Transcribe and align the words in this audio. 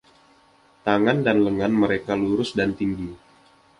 Tangan 0.85 1.17
dan 1.25 1.37
lengan 1.45 1.73
mereka 1.81 2.13
lurus 2.21 2.51
dan 2.59 2.69
tinggi. 2.79 3.11